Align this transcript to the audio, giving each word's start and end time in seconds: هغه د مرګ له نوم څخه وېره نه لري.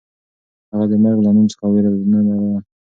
هغه 0.71 0.85
د 0.91 0.93
مرګ 1.03 1.17
له 1.25 1.31
نوم 1.35 1.47
څخه 1.51 1.65
وېره 1.71 1.89
نه 2.13 2.19
لري. 2.27 2.51